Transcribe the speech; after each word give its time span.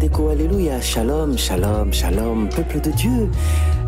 bandeko 0.00 0.30
alléluia. 0.30 0.80
Shalom 0.80 1.36
shalom 1.36 1.92
shalom. 1.92 2.48
Peuple 2.48 2.80
de 2.80 2.90
dieu 2.92 3.28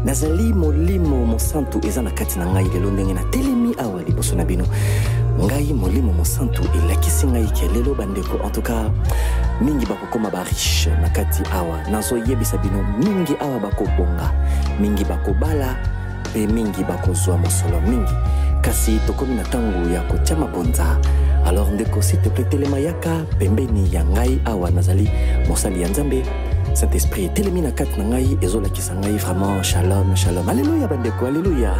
nazali 0.04 0.52
molimo 0.52 1.24
mosantu 1.24 1.80
eza 1.86 2.02
na 2.02 2.10
kati 2.10 2.38
na 2.38 2.46
ngai 2.46 2.68
lelo 2.68 2.90
ndenge 2.90 3.14
natelemi 3.14 3.74
awa 3.78 4.02
liboso 4.02 4.36
na 4.36 4.44
bino. 4.44 4.64
Ngai 5.40 5.72
molimo 5.72 6.12
mosantu 6.12 6.62
elakisi 6.74 7.26
ngai 7.26 7.46
ke 7.56 7.66
lelo 7.72 7.94
bandeko. 7.94 8.38
En 8.44 8.50
tout 8.50 8.60
cas 8.60 8.90
mingi 9.62 9.86
bakokóma 9.86 10.30
bariche 10.30 10.90
na 11.00 11.08
kati 11.08 11.42
awa. 11.50 11.80
Nazoyebisa 11.90 12.58
bino 12.58 12.84
mingi 12.98 13.34
awa 13.40 13.58
bakobonga 13.58 14.32
mingi 14.80 15.04
bakobala 15.04 15.78
mpe 16.30 16.46
mingi 16.46 16.84
bakozwa 16.84 17.38
mosolo 17.38 17.80
mingi. 17.80 18.12
Kasi 18.60 19.00
tokomi 19.06 19.34
na 19.34 19.42
ntango 19.42 19.90
ya 19.90 20.02
kotia 20.02 20.36
mabonza 20.36 20.98
alors 21.46 21.70
ndeko 21.70 22.02
siteple 22.02 22.44
telema 22.44 22.78
yaka 22.78 23.24
pembeni 23.38 23.94
ya 23.94 24.04
ngai 24.04 24.40
awa 24.44 24.70
nazali 24.70 25.10
mosali 25.48 25.82
ya 25.82 25.88
nzambe. 25.88 26.22
Saint 26.72 26.94
esprit 26.94 27.24
etelemi 27.24 27.60
na 27.60 27.70
kati 27.70 28.00
na 28.00 28.04
ngai 28.04 28.38
ezolakisa 28.40 28.94
ngai 28.94 29.12
vraiment. 29.18 29.62
Shalom 29.62 30.16
shalom. 30.16 30.48
Alleluya 30.48 30.88
bandeko 30.88 31.26
alleluya 31.26 31.76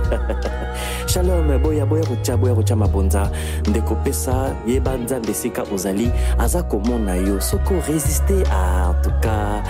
shalom 1.13 1.49
boya 1.63 1.87
boya 1.87 2.05
kotia 2.05 2.37
boya 2.37 2.55
kotia 2.55 2.77
mabonza. 2.77 3.31
Ndeko 3.69 3.95
pesa 3.95 4.55
yeba 4.67 4.97
nzambe 4.97 5.31
esika 5.31 5.63
ozali 5.75 6.11
aza 6.39 6.63
komona 6.63 7.15
yo. 7.17 7.41
Soko 7.41 7.75
resiste 7.89 8.45
en 8.53 8.95
tout 9.03 9.15
cas 9.23 9.63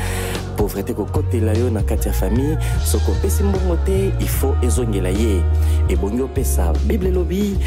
pauvreté 0.63 0.95
kokotela 0.95 1.53
yo 1.59 1.71
na 1.71 1.83
kati 1.83 2.09
ya 2.09 2.15
famille. 2.15 2.57
Soki 2.85 3.11
opesi 3.11 3.43
mbongo 3.43 3.77
te 3.85 4.13
faut 4.27 4.55
ezongela 4.63 5.11
ye. 5.11 5.43
Ebongi 5.89 6.23
opesa. 6.23 6.73
Bible 6.87 7.09
elobi 7.09 7.59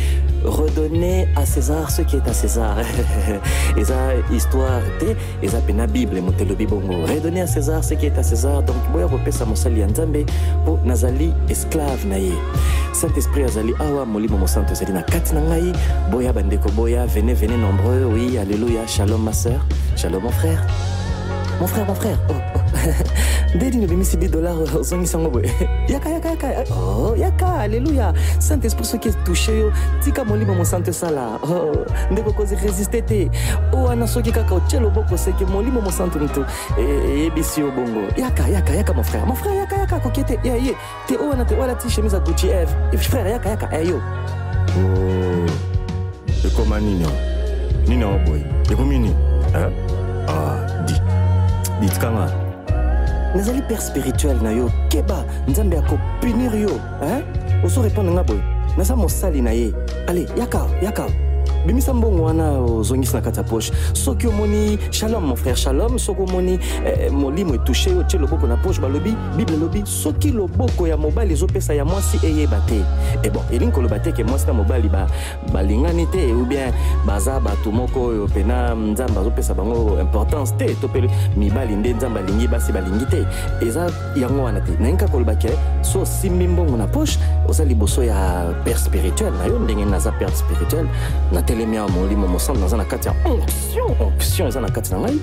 redonner 0.45 1.27
à 1.35 1.45
césar 1.45 1.91
ce 1.91 2.03
qui 2.03 2.15
est 2.15 2.27
à 2.27 2.33
césar. 2.33 2.77
Eza 3.77 3.95
histoire 4.31 4.81
te 4.99 5.15
eza 5.43 5.59
pena 5.59 5.87
bible 5.87 6.21
moto 6.21 6.45
elobi 6.45 6.65
bongo. 6.65 7.05
Redonner 7.05 7.41
à 7.41 7.47
césar 7.47 7.83
ce 7.83 7.95
qui 7.95 8.05
est 8.05 8.17
à 8.17 8.23
césar. 8.23 8.63
Donc 8.63 8.77
boya 8.93 9.07
kopesa 9.07 9.45
mosali 9.45 9.81
ya 9.81 9.87
nzambe 9.87 10.25
mpo 10.63 10.79
nazali 10.85 11.33
esclave 11.49 12.05
na 12.07 12.17
ye. 12.17 12.33
Saint 12.93 13.17
esprit 13.17 13.43
azali 13.43 13.73
awa 13.79 14.05
molimo 14.05 14.37
mosanto 14.37 14.71
ezali 14.71 14.93
na 14.93 15.01
kati 15.01 15.35
na 15.35 15.41
ngai. 15.41 15.73
Boya 16.11 16.31
bandeko 16.31 16.71
boya 16.71 17.05
venez 17.07 17.33
venez 17.33 17.57
nombreux. 17.57 18.05
Oui 18.05 18.37
alléluia. 18.37 18.87
Shalom 18.87 19.21
ma 19.21 19.33
sœur. 19.33 19.59
Shalom 19.97 20.23
mon 20.23 20.31
frère 20.31 20.65
mon 21.59 21.67
frère 21.67 21.85
mon 21.85 21.95
frère. 21.95 22.17
Oh, 22.29 22.33
oh. 22.33 22.59
nde 23.55 23.69
nini 23.71 23.85
obimisi 23.85 24.17
10 24.17 24.29
dollar 24.29 24.55
ozongisi 24.79 25.15
yango 25.15 25.29
boye 25.29 25.51
yaka 25.93 26.09
yaka 26.09 26.29
yaka. 26.29 26.47
Oh, 26.73 27.15
yaka 27.15 27.47
alleluya 27.47 28.13
saint 28.39 28.65
esprit 28.65 28.85
soki 28.85 29.09
etouche 29.09 29.59
yo. 29.59 29.71
Tika 30.03 30.23
molimo 30.23 30.55
mosanto 30.55 30.91
esala 30.91 31.39
oh, 31.43 31.85
ndeko 32.11 32.33
kozi 32.33 32.55
resiste 32.55 33.01
te 33.01 33.29
o 33.73 33.83
wana 33.83 34.07
soki 34.07 34.31
kaka 34.31 34.55
otie 34.55 34.79
loboko 34.79 35.17
seke 35.17 35.45
molimo 35.45 35.81
mosanto 35.81 36.19
moto 36.19 36.45
eyebisi 36.77 37.61
yo 37.61 37.71
bongo. 37.71 38.07
Yaka 38.17 38.47
yaka 38.47 38.73
yaka 38.73 38.93
mon 38.93 39.03
frère. 39.03 39.25
Mon 39.25 39.35
frère 39.35 39.55
yaka 39.55 39.77
yaka 39.77 39.99
koki 39.99 40.23
te 40.23 40.39
ya 40.43 40.55
ye. 40.57 40.75
Te 41.07 41.15
o 41.17 41.29
wana 41.29 41.45
te 41.45 41.55
wana 41.55 41.75
ti 41.75 41.89
chemise 41.89 42.13
ya 42.13 42.19
gucci 42.19 42.47
eve. 42.47 42.97
Frère 42.97 43.29
yaka 43.29 43.49
yaka. 43.49 43.69
Eyo 43.71 44.01
ekoma 46.45 46.79
nini 46.79 47.05
nini 47.87 48.01
yango 48.01 48.19
boye 48.25 48.45
ekomi 48.71 48.99
nini 48.99 49.15
ditikanga 51.81 52.29
nazali 53.35 53.61
père 53.61 53.81
spirituel 53.81 54.37
na 54.41 54.51
yo. 54.51 54.71
Keba 54.89 55.23
nzambe 55.47 55.77
akopunir 55.77 56.55
yo 56.55 56.79
oso 57.63 57.81
répondre 57.81 58.11
nga 58.13 58.23
boye. 58.23 58.41
Naza 58.77 58.95
mosali 58.95 59.41
na 59.41 59.51
ye. 59.51 59.73
Ale 60.07 60.25
yaka 60.37 60.67
yaka 60.81 61.07
bimisa 61.65 61.93
mbongo 61.93 62.23
wana 62.23 62.51
ozongisi 62.51 63.13
na 63.15 63.21
kati 63.21 63.37
ya 63.37 63.43
poche. 63.43 63.73
Soki 63.93 64.27
omoni 64.27 64.77
shalom 64.91 65.25
mon 65.25 65.35
frère 65.35 65.55
shalom. 65.55 65.99
Soki 65.99 66.21
omoni 66.21 66.59
eh, 66.85 67.11
molimo 67.11 67.55
etouche 67.55 67.89
yo 67.89 68.03
tie 68.03 68.19
loboko 68.19 68.47
na 68.47 68.57
poche 68.57 68.81
balobi 68.81 69.15
bible 69.37 69.55
elobi 69.55 69.83
soki 69.85 70.31
loboko 70.31 70.87
ya 70.87 70.97
mobali 70.97 71.33
ezopesa 71.33 71.73
ya 71.73 71.85
mwasi 71.85 72.19
eyeba 72.23 72.59
te. 72.67 72.81
E 73.23 73.29
bon 73.29 73.43
elingi 73.51 73.71
koloba 73.71 73.99
te 73.99 74.11
ke 74.11 74.23
mwasi 74.23 74.47
na 74.47 74.53
mobali 74.53 74.89
balingani 75.53 76.05
te 76.07 76.33
ou 76.33 76.45
bien 76.45 76.71
baza 77.05 77.39
bato 77.39 77.71
moko 77.71 78.05
oyo 78.05 78.27
mpena 78.27 78.75
nzambe 78.75 79.19
azopesa 79.19 79.53
bango 79.53 79.99
importance 80.01 80.53
te 80.57 80.75
to 80.81 80.87
mpe 80.87 81.09
mibali 81.37 81.75
nde 81.75 81.93
nzambe 81.93 82.19
alingi 82.19 82.47
basi 82.47 82.71
balingi 82.71 83.05
te. 83.05 83.25
Eza 83.61 83.91
yango 84.15 84.43
wana 84.43 84.61
te. 84.61 84.71
Nalingi 84.79 84.97
kaka 84.97 85.11
koloba 85.11 85.35
ke 85.35 85.49
so 85.81 86.01
osimbi 86.01 86.47
mbongo 86.47 86.77
na 86.77 86.87
poche 86.87 87.19
oza 87.47 87.65
liboso 87.65 88.03
ya 88.03 88.53
père 88.65 88.77
spirituel. 88.77 89.33
Na 89.33 89.45
yo 89.45 89.59
ndenge 89.59 89.85
naza 89.85 90.11
père 90.11 90.35
spirituel 90.35 90.85
na 91.31 91.41
natelemi 91.45 91.54
awa 91.63 91.89
molimo 91.89 92.27
mosantu 92.27 92.61
naza 92.61 92.77
na 92.77 92.85
kati 92.85 93.07
ya 93.07 93.15
onction 93.25 93.95
onction 93.99 94.47
eza 94.47 94.61
na 94.61 94.69
kati 94.69 94.91
na 94.91 94.99
ngai 94.99 95.19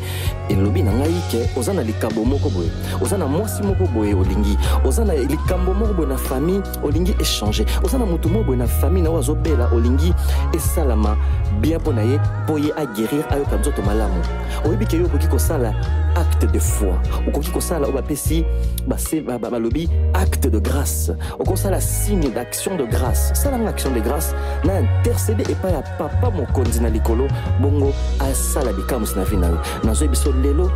elobi 0.49 0.83
na 0.83 0.93
ngai 0.93 1.15
ke 1.31 1.51
oza 1.57 1.73
na 1.73 1.83
likambo 1.83 2.25
moko 2.25 2.49
boye. 2.51 2.71
Oza 3.03 3.19
na 3.19 3.27
mwasi 3.27 3.63
moko 3.63 3.87
boye 3.87 4.15
olingi 4.15 4.59
oza 4.85 5.05
na 5.05 5.15
likambo 5.15 5.75
moko 5.75 5.95
boye 5.95 6.09
na 6.09 6.17
famille 6.17 6.63
olingi 6.83 7.13
échange 7.13 7.67
oza 7.85 7.99
na 7.99 8.07
motu 8.07 8.29
moko 8.29 8.45
boye 8.45 8.59
na 8.59 8.67
famille 8.67 9.03
na 9.03 9.11
oyo 9.11 9.19
azobela 9.19 9.69
olingi 9.75 10.15
esalama 10.53 11.17
bien 11.61 11.79
mpo 11.79 11.93
na 11.93 12.03
ye 12.03 12.21
mpo 12.45 12.59
ye 12.59 12.73
aguérir 12.73 13.25
ayoka 13.31 13.57
nzoto 13.57 13.83
malamu. 13.83 14.23
Oyebi 14.65 14.87
ke 14.87 14.97
yo 14.97 15.07
okoki 15.07 15.27
kosala 15.27 15.75
acte 16.17 16.47
de 16.47 16.59
foi. 16.59 16.95
Okoki 17.29 17.51
kosala 17.51 17.87
oyo 17.87 17.95
bapesi 17.95 18.45
balobi 18.87 19.89
acte 20.15 20.49
de 20.51 20.59
grâce. 20.59 21.13
Okosala 21.39 21.81
signe 21.81 22.31
d'action 22.31 22.77
de 22.77 22.85
grâce. 22.85 23.33
Salanga 23.35 23.71
action 23.71 23.93
de 23.93 24.01
grâce 24.01 24.35
na 24.65 24.81
intercede 24.81 25.43
epai 25.51 25.73
ya 25.73 25.83
papa 25.99 26.31
mokonzi 26.31 26.81
na 26.81 26.89
likolo 26.89 27.29
bongo 27.61 27.93
asala 28.21 28.73
bikamwisi 28.73 29.17
na 29.17 29.25
vi 29.25 29.37
na 29.37 29.47
yo 29.49 29.59
nazoyebi 29.85 30.17
so 30.17 30.33
lelo 30.33 30.71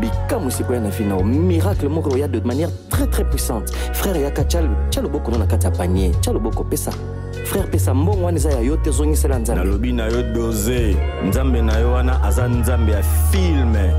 bikamwisi 0.00 0.64
koya 0.64 0.80
na 0.80 0.88
vi 0.88 1.04
na 1.04 1.16
yo 1.16 1.24
miracle 1.24 1.88
moko 1.88 2.10
oya 2.14 2.28
de 2.28 2.40
manière 2.40 2.70
très 2.90 3.06
très 3.06 3.24
puissante. 3.24 3.70
Frère 3.92 4.16
yaka 4.16 4.44
tia 4.44 4.62
loboko 5.02 5.30
no 5.30 5.38
na 5.38 5.46
kati 5.46 5.66
ya 5.66 5.70
panier. 5.70 6.12
Tia 6.20 6.32
loboko 6.32 6.64
pesa. 6.64 6.90
Frère 7.44 7.70
pesa 7.70 7.94
mbongo 7.94 8.24
wana 8.24 8.36
eza 8.36 8.50
ya 8.50 8.60
yo 8.60 8.76
te 8.76 8.90
ozongisela 8.90 9.38
nzambe. 9.38 9.64
Nalobi 9.64 9.92
na 9.92 10.06
yo 10.06 10.22
doze 10.22 10.96
nzambe 11.28 11.62
na 11.62 11.78
yo 11.78 11.92
wana 11.92 12.22
aza 12.22 12.48
nzambe 12.48 12.92
ya 12.92 13.02
filme 13.02 13.92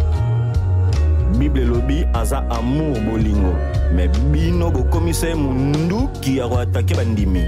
bible 1.38 1.62
elobi 1.62 2.06
aza 2.14 2.44
amour 2.50 3.00
bolingo. 3.00 3.56
Me 3.96 4.08
bino 4.08 4.72
bokomisa 4.72 5.28
ye 5.28 5.36
munduki 5.36 6.38
ya 6.38 6.48
koatake 6.48 6.96
bandimi. 6.96 7.44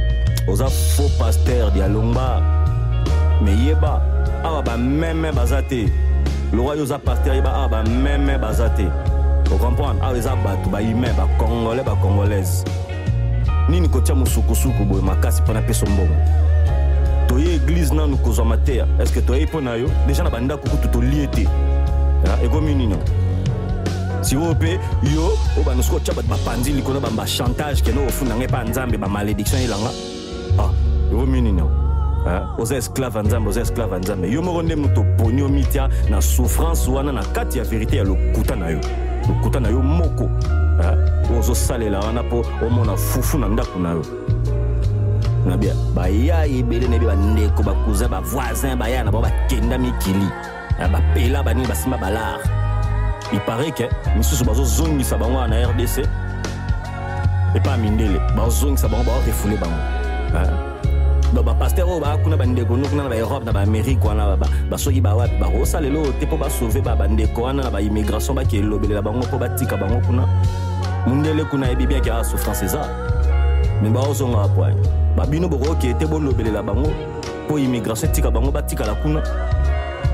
Oza 0.47 0.67
faux 0.67 1.11
paster 1.19 1.71
dialongba 1.71 2.41
me 3.41 3.51
yeba 3.51 4.01
awa 4.43 4.61
bameme 4.61 5.31
baza 5.31 5.61
te. 5.61 5.89
Lokwa 6.53 6.75
yo 6.75 6.83
oza 6.83 6.99
paster 6.99 7.35
yeba 7.35 7.53
awa 7.53 7.69
bameme 7.69 8.37
baza 8.37 8.69
te. 8.69 8.85
Ocomprendre 9.53 10.01
awa 10.01 10.17
eza 10.17 10.35
bato 10.35 10.69
bahumain 10.69 11.13
bacongolais 11.13 11.85
bacongolaise 11.85 12.65
nini 13.69 13.87
kotia 13.89 14.15
mosukusuku 14.15 14.85
boye 14.85 15.01
makasi 15.01 15.41
mpona 15.41 15.61
peso 15.61 15.85
mbongo? 15.85 16.13
Toye 17.27 17.55
eglize 17.55 17.93
nanu 17.93 18.17
kozwama 18.17 18.57
te 18.57 18.83
estce 19.01 19.21
toyei 19.21 19.45
mpo 19.45 19.61
na 19.61 19.75
yo? 19.75 19.89
Deja 20.07 20.23
na 20.23 20.29
bandako 20.29 20.69
kutu 20.69 20.87
tolie 20.87 21.27
te. 21.27 21.47
Ekomi 22.43 22.75
nini 22.75 22.95
sikoyo 24.23 24.51
mpe 24.51 24.79
yo 25.15 25.25
oyo 25.25 25.63
bando 25.65 25.83
soki 25.83 25.95
otya 25.95 26.13
bato 26.13 26.27
bapanzi 26.27 26.73
likolo 26.73 26.99
bachantage 26.99 27.81
kende 27.81 28.07
ofunda 28.07 28.35
ngai 28.35 28.47
mpa 28.47 28.63
nzambe 28.63 28.97
bamalédiction 28.97 29.61
elanga. 29.61 29.89
Ah 30.59 30.69
ekomi 31.11 31.41
nini 31.41 31.61
oza 32.57 32.75
esclave 32.75 33.17
ya 33.17 33.23
nzambe 33.23 33.49
oza 33.49 33.61
esclave 33.61 33.93
ya 33.93 33.99
nzambe. 33.99 34.31
Yo 34.31 34.41
moko 34.41 34.61
nde 34.61 34.75
moto 34.75 35.01
oponi 35.01 35.41
omitya 35.41 35.89
na 36.09 36.21
souffrance 36.21 36.91
wana 36.91 37.11
na 37.11 37.23
kati 37.23 37.57
ya 37.57 37.63
verité 37.63 37.95
ya 37.97 38.03
lokuta 38.03 38.55
na 38.55 38.69
yo. 38.69 38.79
Lokuta 39.27 39.59
na 39.59 39.69
yo 39.69 39.81
moko. 39.81 40.29
Oyo 41.29 41.39
ozosalela 41.39 41.99
wana 41.99 42.23
mpo 42.23 42.45
omona 42.67 42.97
fufu 42.97 43.37
na 43.37 43.47
ndako 43.47 43.79
na 43.79 43.91
yo. 43.91 44.05
Na 45.45 45.57
bia 45.57 45.73
baya 45.95 46.45
ebele 46.45 46.87
na 46.87 46.93
yebi 46.93 47.05
bandeko 47.05 47.63
bakousin 47.63 48.07
bavoisin 48.07 48.75
baya 48.75 49.03
na 49.03 49.11
bango 49.11 49.27
bakenda 49.27 49.77
mikili. 49.77 50.27
Bapela 50.91 51.43
banini 51.43 51.67
basimba 51.67 51.97
balare 51.97 52.62
iparaît 53.33 53.71
ke 53.71 53.89
misusu 54.15 54.45
bazozongisa 54.45 55.17
bango 55.17 55.39
rdc 55.65 56.05
mindele. 57.77 58.19
Bazozongisa 58.37 58.87
bango 58.87 59.03
baorefule 59.03 59.57
bango. 59.57 59.81
Bapaster 61.43 61.83
oyo 61.83 61.99
baa 61.99 62.17
kuna 62.17 62.37
bandeko 62.37 62.77
no 62.77 62.87
kuna 62.87 63.03
na 63.03 63.09
baeurope 63.09 63.45
na 63.45 63.51
baamérike 63.51 64.07
wana 64.07 64.37
basoki 64.69 65.01
bawapi 65.01 65.37
bakosalela 65.41 65.99
oyo 65.99 66.11
te 66.19 66.25
mpo 66.25 66.37
basauve 66.37 66.81
bandeko 66.81 67.41
wana 67.41 67.63
na 67.63 67.71
baimmigration 67.71 68.35
bake 68.35 68.57
elobelela 68.57 69.01
bango 69.01 69.25
mpo 69.25 69.37
batika 69.37 69.77
bango 69.77 69.99
kuna. 70.05 70.27
Mundele 71.07 71.43
kuna 71.45 71.67
yebi 71.67 71.87
biaki 71.87 72.09
aa 72.09 72.23
souffrance 72.23 72.65
eza 72.65 72.87
bolobelela 76.07 76.63
bango. 76.63 76.89
Immigration 77.49 78.11
bango 78.31 78.51
kuna. 79.01 79.21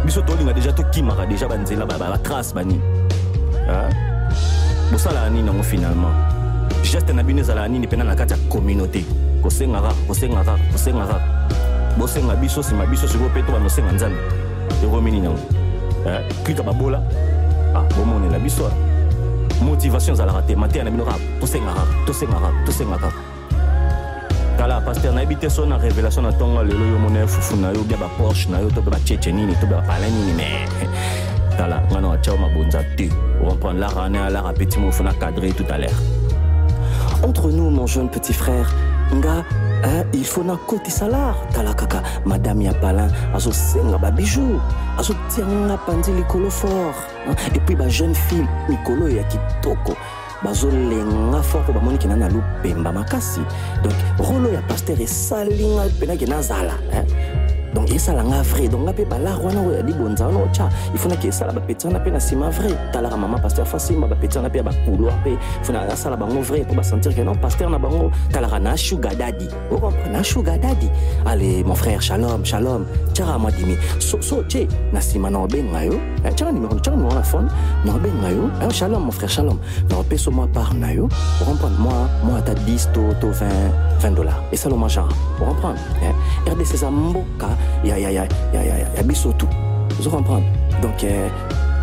Biso 0.06 0.22
tolinga 0.22 0.54
tokimaka 0.54 1.26
banzela 1.48 1.86
batrace 1.86 2.54
banini 2.54 2.99
bosalaka 4.92 5.30
nini 5.30 5.48
yango 5.48 5.64
finalement? 5.64 6.16
Geste 6.84 7.14
na 7.14 7.24
bino 7.24 7.40
ezalaka 7.40 7.68
nini 7.68 7.88
mpena 7.88 8.04
na 8.04 8.16
kati 8.16 8.34
ya 8.34 8.40
communauté? 8.50 9.06
Kosenga 9.42 9.82
kaka 9.82 9.94
kosenga 10.08 10.44
kaka 10.44 10.58
kosenga 10.72 11.08
kaka 11.08 11.22
bosenga 11.98 12.36
biso 12.36 12.60
nsima 12.60 12.86
biso 12.86 13.08
sikoyo 13.08 13.30
mpe 13.30 13.42
to 13.42 13.52
banosenga 13.52 13.92
nzambe. 13.92 14.18
Ekomi 14.84 15.12
nini 15.12 15.26
yango 15.26 15.40
klika 16.44 16.64
babola? 16.64 17.02
Ah 17.76 17.84
bomonela 17.96 18.40
biso 18.40 18.72
motivation 19.62 20.14
ezalaka 20.14 20.42
te. 20.42 20.56
Mateya 20.56 20.84
na 20.84 20.92
bino 20.92 21.06
kaka 21.06 21.20
tosengaka 21.40 21.82
tosengaka 22.06 22.52
tosengaka. 22.66 23.12
Tala 24.58 24.82
paster 24.82 25.14
nayebi 25.14 25.36
te 25.36 25.50
so 25.50 25.66
na 25.66 25.78
révélation 25.78 26.22
na 26.22 26.32
ntongo 26.32 26.64
lelo 26.64 26.86
yo 26.86 27.00
mona 27.00 27.28
fufu 27.28 27.56
na 27.56 27.72
yo 27.72 27.84
bia 27.84 27.98
baporsche 27.98 28.50
na 28.50 28.60
yo 28.60 28.70
to 28.70 28.82
mpe 28.82 28.92
bachece 28.92 29.32
nini 29.32 29.56
to 29.56 29.66
mpe 29.66 29.76
bapalin 29.76 30.12
nini 30.12 30.34
mais 30.34 30.70
tala 31.60 31.84
entre 37.22 37.52
nous 37.52 37.70
mon 37.70 37.86
jeune 37.86 38.10
petit 38.10 38.32
frère 38.32 38.74
nga 39.14 39.44
hein, 39.84 40.04
il 40.14 40.24
faut 40.24 40.44
na 40.44 40.56
kotisa 40.56 41.10
lar 41.10 41.36
tala 41.54 41.74
kaka 41.74 42.02
madame 42.26 42.64
ya 42.64 42.74
palin 42.74 43.10
azosenga 43.36 43.98
babijou 43.98 44.62
azotianga 44.98 45.78
panzi 45.86 46.14
likolo 46.14 46.50
fort 46.50 46.96
hein, 47.28 47.36
et 47.54 47.60
puis 47.60 47.76
bajeune 47.76 48.16
fille 48.16 48.48
mikolo 48.70 49.10
ya 49.10 49.24
kitoko 49.24 49.98
bazolenga 50.44 51.42
fort 51.42 51.64
mpo 51.64 51.74
bamoniki 51.74 52.08
na 52.08 52.16
na 52.16 52.30
lupemba 52.30 52.92
makasi. 52.92 53.42
Donc 53.84 53.94
role 54.18 54.48
oyo 54.48 54.54
ya 54.54 54.62
hein. 56.92 57.06
Donc 57.74 57.90
esalanga 57.92 58.42
vrai 58.44 58.68
donc 58.68 58.82
nga 58.86 58.92
mpe 58.94 59.06
balare 59.06 59.40
wana 59.44 59.62
oyo 59.62 59.78
ya 59.78 59.84
libonza 59.84 60.28
wana 60.28 60.40
otya 60.40 60.70
ifonaki 60.96 61.28
esala 61.28 61.54
bapeti 61.54 61.88
wana 61.88 62.00
mpe 62.00 62.12
na 62.12 62.18
nsima 62.18 62.50
vrai 62.50 62.74
talaka 62.92 63.18
mama 63.18 63.40
paster 63.40 63.66
fasimba 63.66 64.08
bapeti 64.08 64.38
wana 64.38 64.50
mpe 64.50 64.58
ya 64.58 64.64
bakouloir 64.64 65.14
mpe 65.22 65.38
fona 65.64 65.82
asala 65.82 66.18
bango 66.18 66.42
vrai 66.42 66.64
mpo 66.64 66.74
basentir 66.74 67.14
ke 67.14 67.24
non 67.24 67.36
paster 67.38 67.70
na 67.70 67.80
bango 67.80 68.12
talaka 68.32 68.60
na 68.60 68.78
sugar 68.78 69.16
dadi 69.16 69.48
okompre 69.72 70.10
na 70.12 70.24
sugar 70.24 70.58
dadi 70.60 70.90
ale 71.26 71.64
mon 71.64 71.76
frère 71.76 72.02
shalom 72.02 72.46
shalom. 72.46 72.86
Tyaka 73.14 73.38
mwa 73.40 73.52
dimi. 73.52 73.78
So, 74.00 74.22
so 74.22 74.44
tie 74.44 74.68
na 74.94 75.00
nsima 75.00 75.30
na 75.30 75.40
obenga 75.40 75.84
yo. 75.84 75.94
Eh, 76.26 76.34
tyaka 76.36 76.52
nimero 76.52 76.80
tyaka 76.80 76.98
nimero 76.98 77.16
na 77.16 77.22
phone. 77.24 77.50
Na 77.86 77.96
obenga 77.96 78.30
yo. 78.30 78.50
Eh, 78.62 78.72
shalom 78.72 79.04
mon 79.04 79.12
frère 79.12 79.30
shalom. 79.30 79.60
Na 79.90 79.98
opesa 79.98 80.32
mwa 80.32 80.48
part 80.48 80.74
na 80.74 80.92
yo. 80.92 81.10
Oromprendre 81.42 81.80
mwa 81.80 82.10
mwa 82.24 82.38
ata 82.40 82.54
10 82.54 82.92
to, 82.94 83.14
to 83.22 83.28
20, 83.28 83.72
20 84.02 84.16
dollars. 84.16 84.36
Esala 84.52 84.76
mwa 84.76 84.90
genre 84.90 85.14
oromprendre 85.42 85.82
eh, 86.04 86.14
rdc 86.54 86.74
eza 86.74 86.92
mboka 86.92 87.48
ya, 87.84 87.98
ya, 87.98 88.10
ya, 88.10 88.28
ya, 88.54 88.64
ya, 88.64 88.78
ya 88.96 89.04
biso 89.04 89.34
tu 89.34 89.48
ozo 90.00 90.10
comprendre 90.10 90.48
donc 90.82 91.04
eh, 91.04 91.30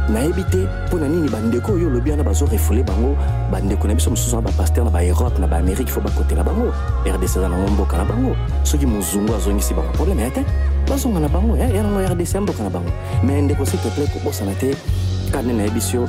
nayebi 0.08 0.44
te 0.44 0.68
mpo 0.86 0.98
na 0.98 1.08
nini 1.08 1.28
bandeko 1.28 1.72
oyo 1.72 1.88
olobi 1.88 2.10
wana 2.10 2.22
bazorefule 2.22 2.82
bango. 2.82 3.16
Bandeko 3.50 3.88
na 3.88 3.94
biso 3.94 4.10
mosusu 4.10 4.36
wana 4.36 4.48
bapaster 4.48 4.84
na 4.84 4.90
baeurope 4.90 5.38
na 5.40 5.46
baamérique 5.46 5.90
fo 5.90 6.00
bakotela 6.00 6.44
bango. 6.44 6.72
Rdc 7.04 7.36
eza 7.36 7.48
nango 7.48 7.70
mboka 7.70 7.96
na 7.96 8.04
bango. 8.04 8.36
Soki 8.62 8.86
mozungu 8.86 9.34
azongisi 9.34 9.74
bango 9.74 9.92
probleme 9.92 10.22
ya 10.22 10.30
te 10.30 10.44
bazonga 10.88 11.20
na 11.20 11.28
bango 11.28 11.56
ya 11.56 11.82
nango 11.82 12.00
rdc 12.00 12.34
ya 12.34 12.40
mboka 12.40 12.62
na 12.62 12.70
bango. 12.70 12.90
Mais 13.24 13.42
ndeko 13.42 13.64
s'il 13.64 13.80
te 13.80 13.88
plaît 13.88 14.08
kobosana 14.12 14.54
te. 14.54 14.76
Kande 15.32 15.52
nayebi 15.52 15.80
si 15.80 15.96
yo 15.96 16.06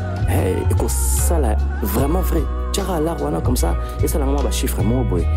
ekosala 0.70 1.58
vraiment 1.82 2.22
vrai. 2.22 2.44
Tiaka 2.72 2.98
alar 2.98 3.20
wana 3.20 3.42
comme 3.42 3.58
ça. 3.58 3.76
Esalanga 4.04 4.32
mwa 4.32 4.44
bachiffre 4.44 4.84
mo 4.84 5.04
boye. 5.04 5.28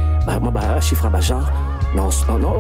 Mwa 0.41 0.51
bachiffre 0.51 1.05
ya 1.05 1.11
bagenre 1.11 1.47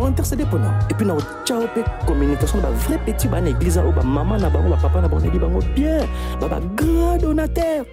intercédé 0.09 0.44
mpona 0.44 0.75
epuis 0.91 1.06
na 1.06 1.15
otya 1.15 1.56
mpe 1.61 1.85
communication 2.06 2.61
na 2.61 2.69
bavrai 2.69 2.99
petit 3.06 3.29
bana 3.29 3.50
église 3.50 3.79
oyo 3.79 3.93
bamama 3.93 4.38
na 4.38 4.50
bango 4.50 4.71
bapapa 4.71 5.00
na 5.00 5.09
bango 5.09 5.21
nayebi 5.21 5.38
bango 5.38 5.61
bien. 5.75 6.06
Babagrand 6.41 7.21
donateur 7.21 7.85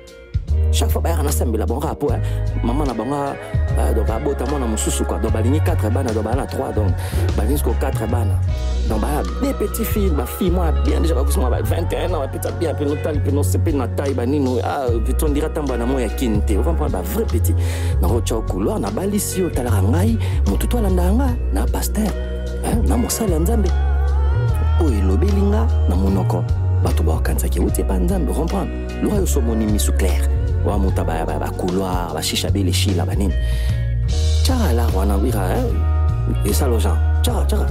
chaque 0.72 0.92
fois 0.92 1.02
bayaka 1.02 1.24
nasambela 1.24 1.66
bango 1.66 1.82
kaka 1.82 1.96
po 1.96 2.12
mama 2.64 2.86
na 2.86 2.94
bango 2.94 3.16
donc 3.96 4.10
abota 4.10 4.46
mwana 4.46 4.66
mosusu 4.66 5.06
quoi. 5.06 5.20
Donc 5.20 5.34
balingi 5.34 5.60
4 5.60 5.90
bana 5.90 6.12
donc 6.12 6.24
baya 6.24 6.36
na 6.36 6.46
3 6.46 6.74
donc 6.74 6.92
balingi 7.38 7.58
siko 7.58 7.74
4 7.80 8.08
bana. 8.08 8.34
Donc 8.90 9.02
baya 9.02 9.22
des 9.42 9.54
petits 9.54 9.86
filles 9.86 10.10
bafille 10.10 10.52
mwana 10.52 10.82
bien 10.82 11.00
déjà 11.02 11.16
bakusi 11.16 11.40
mwa 11.40 11.50
ba 11.50 11.62
21 11.62 12.14
ans 12.14 12.20
bapeta 12.20 12.52
bien 12.52 12.74
mpe 12.74 12.86
notali 12.86 13.20
mpe 13.20 13.32
nosepeli 13.32 13.78
na 13.78 13.88
taille 13.88 14.14
banino 14.14 14.60
tondira 15.18 15.48
ntambo 15.50 15.78
na 15.78 15.86
mo 15.86 16.00
ya 16.00 16.10
kini 16.10 16.42
te 16.42 16.58
okomprendre 16.58 16.92
bavrai 16.92 17.26
petit. 17.26 17.56
Nango 18.02 18.22
tya 18.22 18.42
couloir 18.42 18.80
nabalisi 18.80 19.42
yo 19.42 19.48
otalaka 19.48 19.82
ngai 19.82 20.18
motu 20.48 20.68
to 20.68 20.78
alandaka 20.78 21.14
nga 21.14 21.30
na 21.54 21.66
paster 21.66 22.12
na 22.88 22.98
mosali 22.98 23.32
ya 23.32 23.40
nzambe. 23.40 23.70
Oyo 24.82 25.00
elobeli 25.00 25.42
nga 25.42 25.68
na 25.90 25.96
monoko. 25.96 26.44
Bato 26.84 27.04
bakanisaki 27.04 27.60
euti 27.60 27.82
epa 27.82 28.00
nzambe 28.00 28.34
comprendre. 28.34 28.88
Loka 29.04 29.16
yo 29.16 29.26
so 29.26 29.40
omoni 29.40 29.66
misu 29.66 29.92
claire 29.94 30.28
wa 30.68 30.78
moto 30.78 31.04
bacouloir 31.04 32.14
bashisha 32.14 32.52
beleshila 32.52 33.06
banini 33.06 33.34
tyaka 34.44 34.74
lar 34.74 34.90
wana 34.96 35.16
wika 35.16 35.64
esalo 36.46 36.78
jean 36.80 36.98
tyaka 37.22 37.46
tyaka 37.46 37.68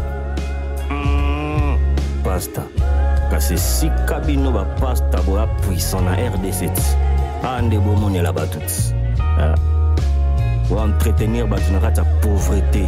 pasta. 2.24 2.62
Kasi 3.30 3.54
esika 3.54 4.20
bino 4.20 4.50
bapasta 4.52 5.18
boya 5.26 5.46
puissant 5.62 6.04
na 6.04 6.14
rdc 6.14 6.60
ti 6.74 6.82
aa 7.44 7.62
nde 7.62 7.78
bomonela 7.78 8.32
bato 8.32 8.58
ti 8.58 8.94
oentretenir 10.70 11.46
bato 11.46 11.72
na 11.72 11.80
kati 11.80 12.00
ya 12.00 12.06
pauvreté. 12.22 12.86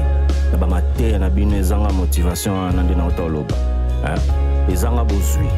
Na 0.52 0.58
bamateya 0.58 1.18
na 1.18 1.30
bino 1.30 1.56
ezanga 1.56 1.92
motivation 1.92 2.54
wana 2.54 2.82
nde 2.82 2.94
nauta 2.94 3.22
oloba. 3.22 3.54
Ezanga 4.72 5.04
bozwi 5.04 5.48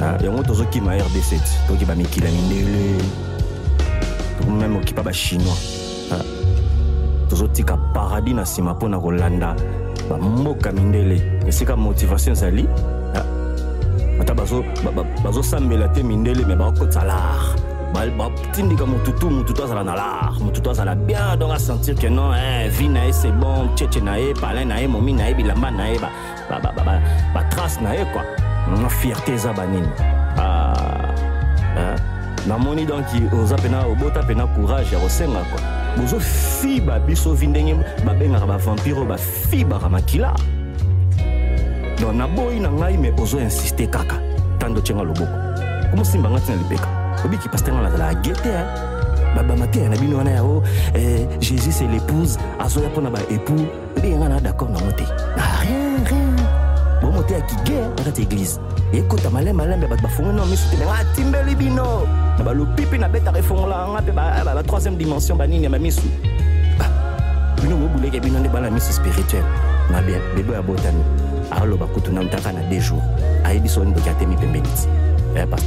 yango 0.00 0.42
tozokima 0.42 0.96
rdc 0.96 1.30
ti 1.30 1.52
tokima 1.68 1.94
mikili 1.94 2.26
ya 2.26 2.32
mindele. 2.32 3.02
Meme 4.48 4.78
okipa 4.78 5.02
bachinois 5.02 5.78
tozotika 7.28 7.76
paradis 7.76 8.34
na 8.34 8.42
nsima 8.42 8.74
mpo 8.74 8.88
na 8.88 9.00
kolanda 9.00 9.56
bamboka 10.10 10.72
mindele. 10.72 11.40
Esika 11.46 11.76
motivation 11.76 12.32
ezali 12.32 12.68
ata 14.20 14.34
bazosambela 15.24 15.88
te 15.88 16.02
mindele 16.02 16.44
me 16.44 16.56
bakokotisa 16.56 17.04
lar 17.04 17.56
batindika 18.18 18.86
motu 18.86 19.12
tu 19.12 19.30
motu 19.30 19.52
to 19.52 19.64
azala 19.64 19.84
na 19.84 19.94
lar 19.94 20.32
motu 20.40 20.60
to 20.60 20.70
azala 20.70 20.94
bien 20.94 21.36
donc 21.38 21.52
asentir 21.52 21.94
ke 21.94 22.08
non 22.08 22.32
vie 22.70 22.88
na 22.88 23.06
ye 23.06 23.12
c'est 23.12 23.32
bon 23.32 23.68
tchetche 23.74 24.02
na 24.02 24.18
ye 24.18 24.34
palin 24.34 24.66
na 24.66 24.80
ye 24.80 24.86
momi 24.86 25.12
na 25.12 25.28
ye 25.28 25.34
bilamba 25.34 25.70
na 25.70 25.88
ye 25.90 25.98
batrace 27.34 27.80
na 27.80 27.94
ye 27.94 28.04
quoi 28.12 28.47
fierté 28.88 29.32
eza 29.34 29.52
banini 29.52 29.88
namoni 32.46 32.86
donc 32.86 33.06
oza 33.42 33.56
mpena 33.56 33.86
obota 33.86 34.22
mpena 34.22 34.46
courage 34.46 34.94
ya 34.94 35.00
kosenga 35.00 35.40
kua 35.40 35.60
bozofiba 35.96 36.98
biso 37.00 37.34
vi 37.34 37.46
ndenge 37.46 37.76
babengaka 38.04 38.46
bavampire 38.46 38.96
oyo 38.96 39.04
bafibaka 39.04 39.88
makila. 39.88 40.34
Donc 42.00 42.14
naboyi 42.14 42.60
na 42.60 42.70
ngai 42.70 42.96
me 42.96 43.12
ozoinsiste 43.18 43.86
kaka. 43.90 44.14
Tando 44.58 44.80
tyenga 44.80 45.02
loboko. 45.02 45.26
Komosimba 45.90 46.30
ngai 46.30 46.40
ntina 46.40 46.56
libeka. 46.56 46.88
Obiki 47.24 47.48
paster 47.48 47.74
nga 47.74 47.82
nazalaka 47.82 48.22
ge 48.22 48.32
te 48.32 48.50
bamateya 49.48 49.88
na 49.88 49.96
bino 49.96 50.16
wana 50.18 50.30
yao 50.30 50.62
jésus 51.40 51.72
c'est 51.72 51.88
l'épouse. 51.88 52.38
Azoya 52.60 52.88
mpo 52.88 53.00
na 53.00 53.10
baépoux 53.10 53.66
ebenge 53.96 54.16
nga 54.16 54.28
na 54.28 54.40
d'accord 54.40 54.70
nango 54.70 54.92
te. 54.92 55.02
Na 55.36 55.42
rien 55.60 56.04
rien 56.06 56.37
bomoteyaki 57.28 57.56
ge 57.64 57.80
na 57.80 58.04
kati 58.04 58.22
église 58.22 58.60
ekota 58.92 59.30
malemalembe 59.30 59.86
bato 59.86 60.02
bafungoli 60.02 60.36
na 60.36 60.44
miso 60.46 60.64
te. 60.70 60.76
Me 60.76 60.84
atimbeli 60.90 61.54
bino. 61.54 62.06
Na 62.38 62.44
balopi 62.44 62.82
mpe 62.86 62.98
nabetaka 62.98 63.38
efongola 63.38 63.88
nga 63.88 64.00
mpe 64.00 64.12
ba 64.12 64.62
troisième 64.62 64.96
dimension 64.96 65.36
banini 65.36 65.64
ya 65.64 65.70
bamisu 65.70 66.02
bino 67.62 67.76
bobuleke 67.76 68.20
bino 68.20 68.38
nde 68.38 68.48
bana 68.48 68.70
miso 68.70 68.92
spirituel. 68.92 69.44
Na 69.90 70.02
bien 70.02 70.20
bebe 70.36 70.52
ya 70.52 70.62
botani. 70.62 71.04
Aloba 71.50 71.86
kutu 71.86 72.12
na 72.12 72.22
mtaka 72.22 72.52
na 72.52 72.62
deux 72.70 72.80
jours. 72.80 73.02
Ayebi 73.44 73.68
so 73.68 73.84
ndoki 73.84 74.08
atemi 74.08 74.36
pembeni 74.36 74.68
ti. 74.68 74.88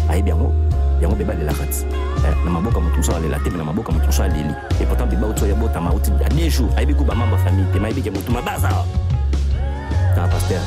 Ayebi 0.10 0.30
yango. 0.30 0.54
Yango 1.02 1.16
bebe 1.16 1.32
alelaka 1.32 1.66
ti. 1.66 1.86
Na 2.46 2.52
maboka 2.52 2.80
moto 2.80 2.98
mosu 2.98 3.12
alela 3.12 3.40
te 3.40 3.50
me 3.50 3.58
na 3.58 3.64
maboka 3.64 3.92
moto 3.92 4.06
mosu 4.06 4.22
aleli. 4.22 4.54
Et 4.80 4.86
pourtant 4.86 5.06
bebe 5.06 5.24
auti 5.24 5.44
oya 5.44 5.56
botama 5.56 5.92
uti 5.94 6.12
ya 6.22 6.30
deux 6.30 6.50
jours. 6.50 6.70
Ayebi 6.78 6.96
ku 6.96 7.04
bamamba 7.04 7.38
famille 7.38 7.68
te 7.74 7.80
mayebi 7.80 8.02
ke 8.02 8.10
motu 8.10 8.32
mabaza 8.32 8.70
kaka 10.16 10.28
paster 10.28 10.60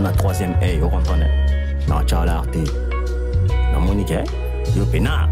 na 0.00 0.10
na 0.10 0.16
troisième 0.16 0.54
ey 0.62 0.80
ocomprendre 0.80 1.26
na 1.88 1.96
watyala 1.96 2.42
te 2.52 2.62
namoni 3.72 4.04
ke 4.04 4.22
yo 4.76 4.84
mpena 4.84 5.28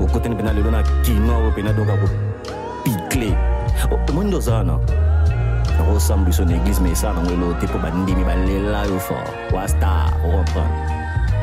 okotani 0.00 0.34
mpena 0.38 0.52
lelo 0.52 0.70
na 0.70 0.82
kino 1.02 1.38
oyo 1.38 1.50
mpena 1.50 1.72
donc 1.72 1.88
akopikle 1.88 3.30
omoni 4.08 4.28
nde 4.28 4.36
oza 4.36 4.54
wana 4.54 4.78
nakosamba 5.78 6.26
biso 6.26 6.44
na 6.44 6.56
église 6.56 6.80
mais 6.80 7.00
te 7.60 7.66
mpo 7.66 7.78
bandimi 7.78 8.24
balela 8.24 8.86
yo 8.86 8.98
fort. 8.98 9.30
Wastar 9.52 10.12
ocomprendre 10.26 10.68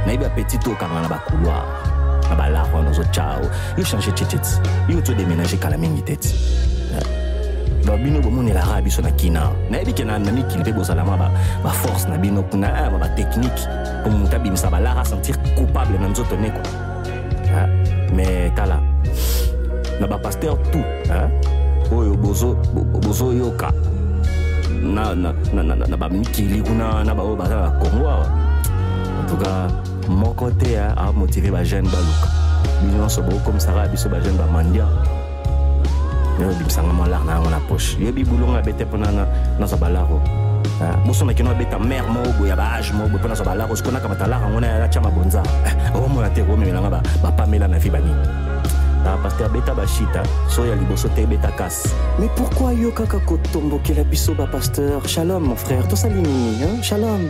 nayebi 0.06 0.24
bapetit 0.24 0.60
to 0.64 0.72
okanga 0.72 1.02
na 1.02 1.08
bacouloir. 1.08 1.64
Na 2.30 2.36
balare 2.36 2.74
wana 2.74 2.90
ozotyao 2.90 3.50
yo 3.78 3.84
change 3.86 4.12
tcheteti 4.12 4.60
yo 4.90 5.02
todeménage 5.02 5.58
kala 5.58 5.78
mingi 5.78 6.02
te 6.02 6.16
ti 6.16 6.30
bino 7.94 8.22
bomonelaka 8.22 8.82
biso 8.82 9.02
na 9.02 9.12
kina. 9.12 9.52
Nayebi 9.70 9.94
ke 9.94 10.04
na 10.04 10.20
mikili 10.20 10.62
mpe 10.62 10.74
bozala 10.74 11.06
mwa 11.06 11.30
baforce 11.64 12.10
na 12.10 12.18
bino 12.18 12.44
kuna 12.44 12.90
mwa 12.90 13.00
batechnike 13.00 13.68
mpo 14.02 14.10
moto 14.10 14.36
abimisa 14.36 14.70
balare 14.70 15.00
asentir 15.00 15.36
coupable 15.56 15.98
na 16.00 16.08
nzoto 16.10 16.36
ne 16.36 16.50
kua 16.50 16.64
mais 18.16 18.52
tala 18.56 18.80
na 20.00 20.08
tout 20.08 20.86
oyo 21.92 22.16
bozoyoka 23.02 23.72
na 24.84 25.98
bamikili 25.98 26.62
kuna 26.62 27.04
na 27.04 27.16
baoyo 27.16 27.36
baza 27.36 27.56
na 27.56 27.72
congo 27.72 28.10
awa. 28.10 28.26
En 29.22 29.28
tout 29.28 29.38
cas 29.44 29.68
moko 30.10 30.46
moko 30.46 30.52
te 30.52 30.78
amotive 30.78 31.52
bajeune 31.52 31.88
baluka. 31.90 32.30
Bino 32.82 32.98
nyonso 32.98 33.22
bokomisaka 33.22 33.88
biso 33.88 34.10
bajeune 34.10 34.38
bamandia 34.38 34.86
yo 36.40 36.54
bimisanga 36.54 36.94
mwa 36.94 37.08
lar 37.08 37.24
na 37.26 37.34
yango 37.34 37.50
na 37.50 37.60
poche. 37.60 37.98
Yoyebi 38.00 38.24
bulongo 38.24 38.58
abe 38.58 38.74
te 38.74 38.86
mpona 38.86 39.28
nazwa 39.60 39.78
balaro. 39.78 40.22
Bosonaki 41.06 41.44
no 41.44 41.52
abeta 41.52 41.80
mare 41.80 42.02
moko 42.02 42.32
boye 42.40 42.50
ya 42.50 42.56
baage 42.56 42.92
moko 42.94 43.10
boye 43.10 43.20
mpo 43.20 43.28
nazwa 43.28 43.46
balaro. 43.46 43.76
Sikoyo 43.76 43.94
nakamata 43.94 44.28
lar 44.28 44.42
yango 44.42 44.60
natya 44.60 45.02
mabonza. 45.02 45.44
Omona 45.94 46.30
te 46.30 46.42
omemelanga 46.42 47.02
bapamela 47.24 47.68
na 47.68 47.80
vi 47.80 47.90
banini 47.90 48.28
paster 49.22 49.48
beta 49.50 49.72
bashita 49.76 50.24
so 50.50 50.66
ya 50.66 50.76
liboso 50.76 51.08
te 51.10 51.22
ebeta 51.22 51.52
kasi 51.56 51.90
mais 52.18 52.28
pourquoi 52.36 52.74
yo 52.74 52.92
kaka 52.92 53.20
kotombokela 53.20 54.04
biso 54.04 54.34
bapasteur 54.34 55.08
shalom 55.08 55.44
mon 55.44 55.56
frère. 55.56 55.88
Tosali 55.88 56.22
nini 56.22 56.82
shalom 56.82 57.28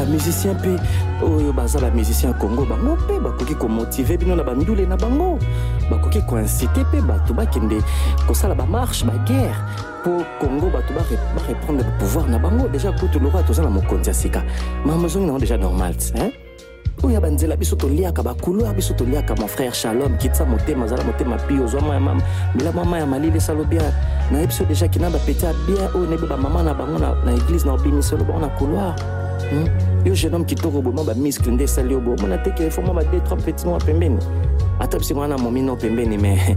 bamusicien 0.00 0.54
mpe 0.54 0.80
oyo 1.22 1.52
baza 1.52 1.78
bamusicien 1.78 2.32
ya 2.32 2.38
congo 2.38 2.64
bango 2.64 2.96
mpe 2.96 3.20
bakoki 3.20 3.54
komotive 3.54 4.16
bino 4.16 4.36
na 4.36 4.42
bandule 4.42 4.86
na 4.86 4.96
bango. 4.96 5.38
Bakoki 5.90 6.22
koincite 6.22 6.84
mpe 6.84 7.00
bato 7.02 7.34
bakende 7.34 7.82
kosala 8.26 8.54
bamarshe 8.54 9.04
baguerre 9.04 9.54
mpo 10.00 10.24
congo 10.40 10.70
bato 10.70 10.92
bareprendre 10.94 11.86
pouvoir 11.98 12.28
na 12.28 12.38
bango. 12.38 12.68
Déjà 12.68 12.92
kutu 12.92 13.20
lokwa 13.20 13.42
toza 13.42 13.62
na 13.62 13.70
mokonzi 13.70 14.10
ya 14.10 14.14
sika. 14.14 14.42
Makambo 14.84 15.06
ezongi 15.06 15.26
nango 15.26 15.38
déjà 15.38 15.58
normal 15.58 15.94
hein? 16.14 16.32
oyo 17.02 17.14
ya 17.14 17.20
banzela 17.20 17.56
biso 17.56 17.76
toliaka 17.76 18.22
bacouleur 18.22 18.74
biso 18.74 18.92
toliaka 18.94 19.34
mon 19.34 19.48
frère 19.48 19.72
shalom 19.74 20.18
kitisa 20.18 20.44
motema 20.44 20.84
azala 20.84 21.04
motema 21.04 21.36
pi 21.36 21.54
ozwa 21.60 21.80
mwa 21.80 22.00
mela 22.54 22.72
mwa 22.72 22.84
mai 22.84 23.00
ya 23.00 23.06
malili 23.06 23.38
esalo 23.38 23.64
bien 23.64 23.92
nayebi 24.30 24.52
so 24.52 24.64
déjà 24.64 24.88
kina 24.88 25.10
bapeti 25.10 25.44
ya 25.44 25.52
bien 25.66 25.88
oyo 25.94 26.06
nayebi 26.06 26.26
bamama 26.26 26.62
na 26.62 26.74
bango 26.74 26.98
na 26.98 27.32
église 27.32 27.64
na 27.64 27.72
obimiselo 27.72 28.24
bango 28.24 28.40
na 28.40 28.48
couloir 28.48 28.94
Hmm? 29.40 29.66
Yo 30.04 30.14
jeune 30.14 30.34
homme 30.34 30.44
kitoko 30.44 30.82
boye 30.82 30.94
mwa 30.94 31.04
bamiscle 31.04 31.52
nde 31.52 31.64
esali 31.64 31.92
yo 31.92 32.00
boye 32.00 32.16
omona 32.18 32.38
te 32.38 32.50
ke 32.50 32.70
fo 32.70 32.82
mwa 32.82 32.94
ba 32.94 33.04
deux 33.04 33.20
trois 33.24 33.36
petit 33.36 33.66
mwa 33.66 33.78
pembeni. 33.78 34.18
Ata 34.80 34.98
biso 34.98 35.14
wana 35.14 35.36
momi 35.36 35.62
no 35.62 35.76
pembeni 35.76 36.16
me 36.16 36.56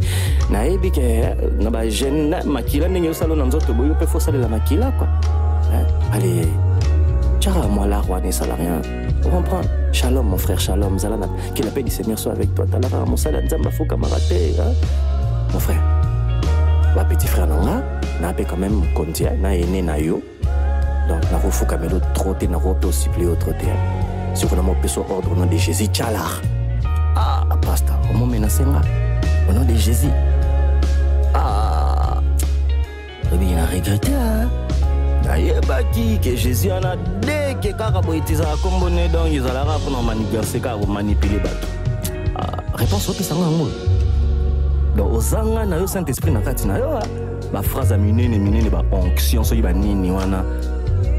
nayebi 0.50 0.92
ke 0.92 1.36
na 1.60 1.70
bajeune 1.70 2.44
makila 2.46 2.88
ndenge 2.88 3.10
osala 3.10 3.36
na 3.36 3.46
nzoto 3.46 3.74
boye 3.74 3.90
yo 3.90 3.96
mpe 3.96 4.08
fosalela 4.08 4.48
makila 4.48 4.92
kua 4.92 5.08
allez. 6.14 6.48
Tiaka 7.40 7.68
mwa 7.68 7.88
lar 7.88 8.04
wana 8.10 8.28
esala 8.28 8.56
rien. 8.56 8.82
Comprendre 9.24 9.70
shalom 9.92 10.28
mon 10.28 10.38
frère 10.38 10.60
shalom 10.60 10.98
zala 11.00 11.18
na 11.18 11.28
que 11.56 11.64
la 11.64 11.72
paix 11.72 11.84
du 11.84 11.92
seigneur 11.92 12.18
soit 12.20 12.32
avec 12.32 12.54
toi. 12.56 12.66
Talaka 12.66 13.06
mosala 13.06 13.42
nzambe 13.42 13.68
afukamaka 13.68 14.16
te 14.30 14.56
mon 15.54 15.60
frère. 15.60 15.82
Bapetit 16.96 17.28
frère 17.28 17.48
na 17.48 17.56
nga 17.56 17.84
na 18.22 18.32
mpe 18.32 18.46
quand 18.48 18.58
même 18.58 18.74
mokonzi 18.74 19.26
na 19.42 19.56
ene 19.56 19.82
na 19.82 19.98
yo 19.98 20.22
donc 21.08 21.32
nakofukamela 21.32 22.00
tro 22.14 22.34
te 22.34 22.46
nakope 22.48 22.86
osiplie 22.86 23.26
yo 23.26 23.36
tro 23.36 23.52
te 23.54 23.68
soki 24.34 24.56
namopesa 24.56 25.02
ordre 25.02 25.32
au 25.32 25.36
nom 25.36 25.46
de 25.46 25.58
jésus 25.58 25.88
tchalar 25.88 26.42
ah 27.16 27.44
pasteur 27.62 27.96
omomenase 28.14 28.62
nga 28.62 28.82
au 29.50 29.54
nom 29.54 29.66
de 29.66 29.76
jésus. 29.76 30.14
Ah. 31.34 32.22
Ebiki 33.34 33.56
na 33.56 33.66
regrete 33.66 34.14
nayebaki 35.26 36.20
ke 36.22 36.36
jésus 36.36 36.70
wana 36.70 36.96
deke 37.22 37.74
kaka 37.78 38.02
boye 38.02 38.22
tizaka 38.22 38.58
kombo 38.62 38.90
ne 38.90 39.08
donc 39.08 39.34
ezalaka 39.34 39.80
mpona 39.80 40.02
manigarse 40.02 40.60
kaka 40.60 40.78
komanipule 40.78 41.40
bato 41.40 41.68
réponse 42.76 43.10
opesanga 43.10 43.44
yango 43.44 43.68
donc 44.96 45.14
ozanga 45.14 45.66
na 45.66 45.78
yo 45.78 45.88
saint 45.88 46.10
esprit 46.10 46.32
na 46.32 46.42
kati 46.42 46.68
na 46.68 46.78
yo 46.78 47.00
baphrase 47.54 47.92
ya 47.92 47.98
minene 47.98 48.38
minene 48.38 48.70
baonction 48.70 49.44
soki 49.44 49.62
banini 49.62 50.12
wana 50.12 50.44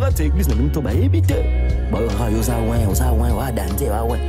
na 0.00 0.06
kati 0.06 0.22
ya 0.22 0.28
église 0.28 0.48
na 0.48 0.54
bino 0.54 0.70
to 0.70 0.80
bayebi 0.80 1.20
te 1.20 1.36
bayoka 1.92 2.30
yo 2.32 2.40
oza 2.40 2.56
win 2.56 2.88
oza 2.88 3.12
win 3.12 3.32
oadante 3.32 3.90
wa 3.90 4.02
win 4.04 4.20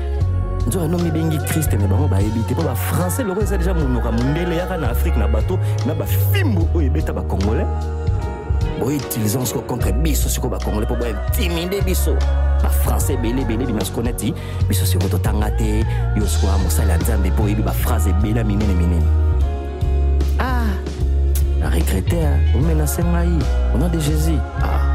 nzoka 0.67 0.87
no 0.87 0.97
mibengi 0.97 1.37
kriste 1.47 1.77
me 1.77 1.87
bango 1.87 2.07
bayebi 2.07 2.43
te 2.47 2.53
mpo 2.53 2.63
bafrançais 2.63 3.25
loko 3.25 3.41
eza 3.41 3.57
deja 3.57 3.73
monoko 3.73 4.11
mondele 4.11 4.55
yaka 4.55 4.77
na 4.77 4.89
afrike 4.89 5.17
na 5.17 5.27
bato 5.27 5.59
na 5.85 5.95
bafimbu 5.95 6.67
oyo 6.75 6.87
ebeta 6.87 7.13
bacongolais 7.13 7.67
boutilize 8.79 9.45
siko 9.45 9.61
contre 9.61 9.93
biso 9.93 10.29
siko 10.29 10.49
bacongolais 10.49 10.89
mpo 10.89 10.95
bointimide 10.95 11.81
biso. 11.81 12.15
Bafrançais 12.63 13.13
ebele 13.13 13.41
ebele 13.41 13.65
bima 13.65 13.81
neti 14.03 14.33
biso 14.67 14.85
siko 14.85 15.07
totanga 15.07 15.51
te 15.51 15.85
yo 16.15 16.27
siko 16.27 16.47
ya 16.47 16.57
mosali 16.57 16.89
ya 16.89 16.97
nzambe 16.97 17.29
mpo 17.31 17.43
oyebi 17.43 17.63
baphrase 17.63 18.09
ebele 18.09 18.39
ya 18.39 18.43
minene 18.43 18.73
minene 18.73 19.05
ah 20.39 20.67
na 21.59 21.69
regrete 21.69 22.27
omenase 22.55 23.03
ngai 23.03 23.39
au 23.73 23.77
nom 23.77 23.87
de 23.87 23.99
jésus. 23.99 24.39
Ah 24.61 24.90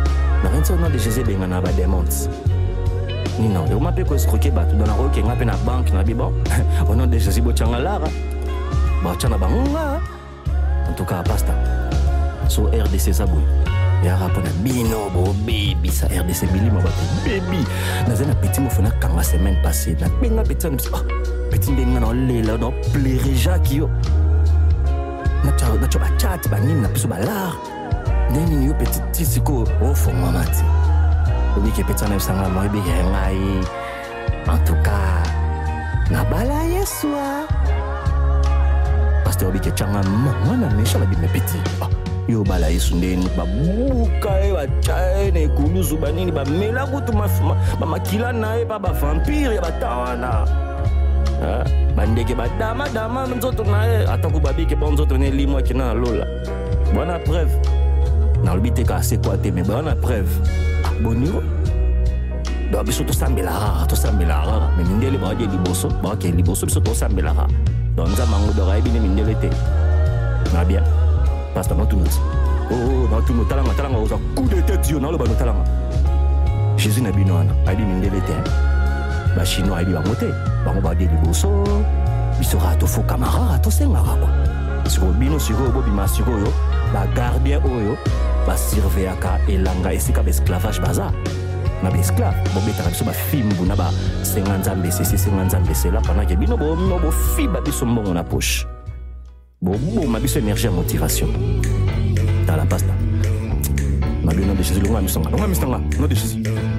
nakanisi 0.46 0.72
au 0.72 0.78
nom 0.78 0.90
de 0.90 0.98
jésus 0.98 1.20
ebenga 1.20 1.46
na 1.46 1.60
bademonte 1.60 2.30
nino 3.38 3.66
ekoma 3.66 3.90
mpe 3.90 4.04
koescroke 4.04 4.50
bato 4.50 4.76
don 4.76 4.86
nakoyokenga 4.86 5.34
mpe 5.34 5.44
na 5.44 5.56
banke 5.66 5.92
na 5.92 6.02
bibo. 6.02 6.32
Au 6.88 6.94
nom 6.94 7.06
de 7.06 7.18
jésus 7.18 7.42
botyanga 7.42 7.78
lara. 7.78 8.08
Batya 9.04 9.28
na 9.28 9.38
bango 9.38 9.62
nga 9.70 10.00
en 10.88 10.92
tout 10.94 11.04
cas 11.04 11.22
pasta. 11.22 11.52
So 12.48 12.70
rdc 12.70 13.08
eza 13.08 13.26
boye 13.26 13.44
yaka 14.04 14.28
mpo 14.28 14.40
na 14.40 14.50
bino 14.62 15.10
bobebisa 15.10 16.06
rdc 16.06 16.42
milima 16.52 16.80
bato 16.80 17.02
bebi 17.24 17.66
naza 18.08 18.24
na 18.24 18.34
peti 18.34 18.60
mofo 18.60 18.82
nakanga 18.82 19.22
semaine 19.22 19.58
passé 19.62 19.96
nabenga 20.00 20.42
peti 20.42 20.66
ana 20.66 20.76
biso 20.76 21.04
peti 21.50 21.70
ndenga 21.70 22.00
na 22.00 22.06
olela 22.06 22.56
na 22.58 22.66
oplere 22.66 23.34
jacques 23.34 23.72
yo. 23.72 23.90
Natya 25.44 26.00
bachat 26.00 26.48
banini 26.48 26.80
na 26.80 26.88
biso 26.88 27.08
balar 27.08 27.75
ndeni 28.30 28.56
ni 28.56 28.66
yo 28.66 28.74
peti 28.74 29.00
ti 29.12 29.24
sikoyo 29.26 29.66
ofongwama 29.82 30.44
ti. 30.44 30.64
Obiki 31.56 31.80
e 31.80 31.84
peut 31.84 31.96
ti 31.96 32.04
ana 32.04 32.14
yebe 32.14 32.24
sanga 32.24 32.48
mo 32.48 32.64
e 32.64 32.68
biki 32.68 32.88
yanga 32.88 33.30
ye 33.32 33.60
en 34.48 34.58
tout 34.64 34.76
cas 34.84 35.24
na 36.10 36.22
bala 36.24 36.62
ye 36.68 36.84
sua 36.84 37.16
ah. 37.16 37.44
paster 39.24 39.48
obiki 39.48 39.68
e 39.68 39.72
ti 39.72 39.82
anga 39.82 40.02
ma 40.02 40.32
wana 40.44 40.68
méchant 40.76 41.00
na 41.00 41.06
bime 41.06 41.28
peti 41.32 41.56
ah, 41.80 41.88
yo 42.28 42.44
bala 42.44 42.68
ye 42.68 42.78
so 42.78 42.94
ndeni 42.94 43.24
babuka 43.36 44.36
ye 44.44 44.52
batya 44.52 44.96
ye 45.16 45.30
na 45.30 45.40
ekuluzu 45.40 45.96
banini 45.96 46.32
bamela 46.32 46.86
kutu 46.86 47.12
bamakila 47.80 48.32
na 48.32 48.54
ye 48.54 48.64
mpa 48.64 48.78
bavampire 48.78 49.54
ya 49.54 49.62
bata 49.62 49.88
wana 49.88 50.28
ah, 51.40 51.64
bandeke 51.96 52.34
badamadama 52.34 53.26
nzoto 53.26 53.64
na 53.64 53.84
ye 53.86 54.06
atako 54.08 54.40
babiki 54.40 54.76
mpo 54.76 54.90
nzoto 54.90 55.18
na 55.18 55.26
elimwaki 55.26 55.74
na 55.74 55.90
alola 55.90 56.26
bwana 56.94 57.18
preuve 57.18 57.85
nalobi 58.44 58.70
te 58.72 58.82
ka 58.84 58.96
asekwa 58.96 59.36
te 59.36 59.50
me 59.50 59.62
bwana 59.62 59.94
preuve 59.94 60.30
boniro 61.02 61.42
donc 62.72 62.86
biso 62.86 63.04
tosambelaka 63.04 63.86
tosambelaka 63.88 64.46
kaka 64.46 64.76
me 64.76 64.84
mindele 64.84 65.18
bawaki 65.18 65.46
liboso 65.46 65.88
bawaki 66.02 66.32
liboso 66.32 66.66
biso 66.66 66.80
tosambelaka 66.80 67.46
donc 67.96 68.08
nzambe 68.08 68.32
yango 68.32 68.52
donc 68.52 68.70
ayebi 68.70 68.90
nde 68.90 69.00
mindele 69.00 69.34
te 69.34 69.50
na 70.52 70.64
bien. 70.64 70.82
Paste 71.54 71.74
natuna 71.74 72.04
ti 72.04 72.20
oo 72.70 73.08
natuna 73.10 73.44
talanga 73.48 73.72
talanga 73.74 73.98
oza 73.98 74.16
coup 74.34 74.48
de 74.48 74.60
tête 74.60 74.90
yo 74.90 75.00
naloba 75.00 75.24
notalanga 75.24 75.64
jésus 76.76 77.00
na 77.00 77.10
bino 77.10 77.34
wana 77.34 77.52
ayebi 77.66 77.82
mindele 77.82 78.20
te 78.20 78.34
bachinois 79.36 79.78
ayebi 79.78 79.92
bango 79.92 80.14
te 80.14 80.26
bango 80.64 80.80
bawaki 80.80 81.08
liboso 81.08 81.48
biso 82.38 82.58
kaka 82.58 82.76
tofukama 82.76 83.26
kaka 83.26 83.58
tosengaka 83.58 84.14
kua 84.20 84.45
sikoyo 84.90 85.12
bino 85.12 85.38
sikoyo 85.38 85.70
bobima 85.70 86.08
sikoyo 86.08 86.52
bagardien 86.92 87.60
oyo 87.64 87.96
basurveyaka 88.46 89.40
elanga 89.48 89.92
esika 89.92 90.22
baesclavage 90.22 90.80
baza. 90.80 91.12
Na 91.82 91.90
baesclave 91.90 92.36
bobetaka 92.54 92.90
biso 92.90 93.04
bafimbu 93.04 93.64
na 93.66 93.76
basenga 93.76 94.58
nzambe 94.58 94.88
esenga 94.88 95.44
nzambe 95.44 95.74
pendake 96.06 96.36
bino 96.36 96.56
bono 96.56 96.98
bofiba 96.98 97.60
biso 97.60 97.86
mbongo 97.86 98.14
na 98.14 98.24
poche. 98.24 98.66
Boboma 99.60 100.20
biso 100.20 100.38
énergie 100.38 100.70
motivation. 100.70 101.28
Tala 102.46 102.64
pasta 102.66 102.92
na 104.26 104.54
de 104.54 104.62
jésus 104.62 104.80
longa 104.80 105.00
longa 105.30 105.46
no 105.98 106.08
de 106.08 106.14
jésus 106.14 106.75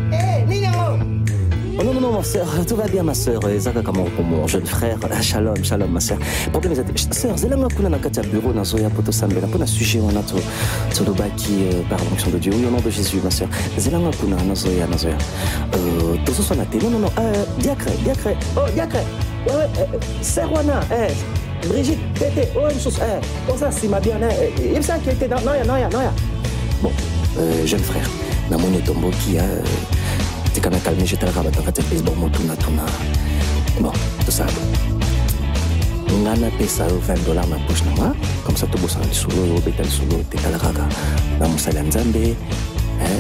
Oh 1.80 1.84
non, 1.84 1.94
non, 1.94 2.02
non, 2.02 2.12
ma 2.12 2.24
soeur, 2.24 2.48
tout 2.68 2.76
va 2.76 2.88
bien, 2.88 3.04
ma 3.04 3.14
soeur. 3.14 3.40
Zaka 3.60 3.82
kama 3.84 4.00
mon 4.24 4.48
jeune 4.48 4.66
frère? 4.66 4.98
Shalom, 5.22 5.64
shalom, 5.64 5.92
ma 5.92 6.00
soeur. 6.00 6.18
Problème 6.52 6.74
est, 6.74 7.14
sœur, 7.14 7.38
zelanga 7.38 7.68
kuna 7.76 7.90
na 7.90 8.00
kati 8.00 8.20
ya 8.20 8.26
bureau 8.26 8.52
na 8.52 8.64
zoya 8.64 8.90
poto 8.90 9.12
sambela 9.12 9.48
pona 9.48 9.68
sujet 9.68 10.00
wana 10.00 10.22
to 10.24 10.38
to 10.96 11.04
lobaki 11.04 11.70
par 11.88 12.00
l'onction 12.00 12.32
de 12.32 12.40
Dieu. 12.40 12.52
Oui, 12.56 12.66
au 12.66 12.72
nom 12.72 12.82
de 12.82 12.90
Jésus, 12.90 13.20
ma 13.24 13.30
soeur. 13.30 13.48
Zelanga 13.78 14.10
kuna 14.20 14.38
na 14.44 14.56
zoya 14.56 14.88
zoya. 14.98 15.18
Euh. 15.76 16.82
Non, 16.82 16.90
non, 16.90 17.00
non. 17.00 17.12
Euh, 17.20 17.46
diacre, 17.60 17.92
diacre. 18.04 18.30
Oh, 18.56 18.70
diacre. 18.74 18.98
Ouais, 19.48 19.54
ouais, 19.54 20.00
sœur 20.22 20.52
wana. 20.52 20.82
Brigitte 21.68 22.00
tete 22.14 22.48
oyo 22.56 22.74
mosusu 22.74 23.02
eh, 23.02 23.52
oza 23.52 23.70
nsima 23.70 24.00
bien 24.00 24.24
eh, 24.24 24.54
yebisaki 24.74 25.10
ete 25.10 25.28
noya 25.28 25.64
noya 25.66 25.90
noya 25.90 26.12
bon 26.82 26.92
euh, 27.40 27.66
jeune 27.66 27.82
frère 27.82 28.08
namoni 28.50 28.82
otomboki 30.58 30.62
tika 30.62 30.70
na 30.70 30.80
calme 30.80 31.06
jetalaka 31.06 31.44
bato 31.44 31.62
kati 31.62 31.82
ya 31.82 31.88
facebook 31.88 32.18
motunatuna 32.18 32.86
bon 33.82 33.94
tosala 34.26 34.52
nga 36.24 36.36
napesa 36.36 36.84
yo 36.88 37.00
20 37.08 37.26
dollar 37.26 37.48
na 37.48 37.58
poche 37.68 37.86
na 37.86 37.92
nga 37.94 38.16
comme 38.44 38.58
ça 38.58 38.68
tobosana 38.68 39.06
lisolo 39.06 39.44
oyo 39.44 39.56
obeta 39.58 39.84
lisolo 39.84 40.24
tekala 40.30 40.58
kaka 40.58 40.88
na 41.40 41.48
mosali 41.48 41.78
ya 41.78 41.84
nzambe 41.84 42.36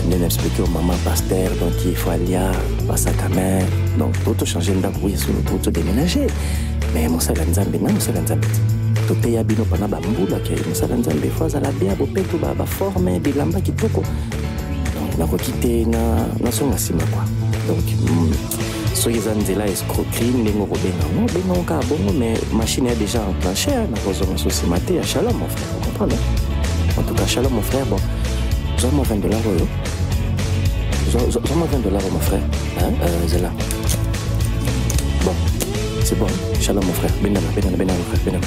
nde 0.08 0.18
na 0.18 0.26
explike 0.26 0.62
o 0.62 0.68
mama 0.68 0.94
paster 1.06 1.50
donc 1.60 1.78
il 1.86 1.96
faut 1.96 2.10
alia 2.10 2.52
basaka 2.88 3.30
main 3.30 3.66
donc 4.00 4.14
totochange 4.24 4.74
ndako 4.74 5.10
solo 5.16 5.42
totodéménage 5.46 6.28
mais 6.94 7.10
mosali 7.10 7.40
ya 7.40 7.46
nzambe 7.46 7.78
na 7.78 7.94
mosali 7.94 8.18
ya 8.18 8.24
nzambe. 8.24 8.48
Te 8.48 9.14
toteya 9.14 9.44
bino 9.44 9.64
mpona 9.64 9.88
bambula 9.88 10.40
ke 10.40 10.56
mosali 10.70 10.92
ya 10.92 10.98
nzambe. 10.98 11.30
Fo 11.30 11.46
azala 11.46 11.72
bia 11.72 11.96
bopeto 11.96 12.38
baforme 12.38 13.20
bilamba 13.20 13.62
kitoko 13.62 14.04
donc 15.18 15.32
nakoki 15.32 15.52
te 15.62 15.86
nasonga 16.44 16.76
nsima 16.76 17.04
kua 17.12 17.24
donc 17.68 17.84
soki 18.94 19.18
eza 19.18 19.34
nzela 19.36 19.66
escroquerie 19.66 20.42
ndenge 20.42 20.62
okobenga 20.62 21.06
ngo 21.14 21.26
obengango 21.26 21.64
kaka 21.64 21.86
bongo 21.88 22.14
mais 22.14 22.40
machine 22.54 22.90
ya 22.90 22.96
déjà 22.96 23.20
enclenché 23.30 23.72
nakozonga 23.92 24.38
so 24.38 24.50
nsima 24.50 24.80
te 24.80 24.94
ya 24.94 25.04
mon 25.34 25.50
frère 25.50 26.18
en 26.98 27.04
tout 27.04 27.16
cas 27.16 27.28
shalom 27.28 27.54
mon 27.54 27.62
frère 27.62 27.86
bon 27.86 28.00
zwa-moi 28.80 29.06
20 29.06 29.22
dollars 29.22 29.46
oyo 29.48 29.68
zwa-moi 31.12 31.68
20 31.72 31.84
dollars 31.84 32.02
mon 32.12 32.20
frère 32.20 32.44
hein? 32.80 32.92
euh, 33.04 33.28
zela 33.28 33.52
bon 35.26 35.34
c'est 36.04 36.18
bon 36.18 36.28
shalom 36.62 36.84
mon 36.86 36.94
frère. 36.94 37.12
Benana 37.24 37.48
benana 37.56 37.78
benana 37.78 37.98
mon 37.98 38.18
frère 38.18 38.42